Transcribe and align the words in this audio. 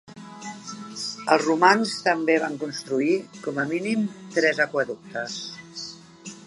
Els 1.35 1.43
romans 1.49 1.93
també 2.07 2.39
van 2.45 2.57
construir, 2.65 3.17
com 3.45 3.61
a 3.65 3.67
mínim, 3.75 4.09
tres 4.39 4.65
aqüeductes. 4.69 5.43